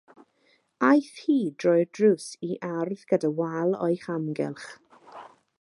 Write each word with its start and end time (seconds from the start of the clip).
Aeth 0.87 1.19
hi 1.25 1.35
drwy'r 1.63 1.85
drws 1.99 2.27
i 2.49 2.51
ardd 2.71 3.05
gyda 3.13 3.33
wal 3.43 3.79
o'i 3.89 4.03
hamgylch. 4.07 4.69